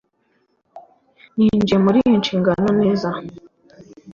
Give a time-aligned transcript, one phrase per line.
[1.35, 3.09] Ninjiye muriyi nshingano neza